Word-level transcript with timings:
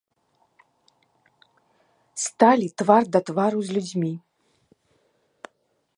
Сталі 2.23 2.67
твар 2.83 3.03
да 3.17 3.23
твару 3.27 3.59
з 3.69 3.79
людзьмі. 3.79 4.13